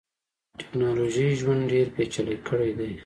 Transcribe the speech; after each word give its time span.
ټکنالوژۍ 0.59 1.29
ژوند 1.39 1.61
ډیر 1.71 1.87
پېچلی 1.95 2.35
کړیدی. 2.47 2.91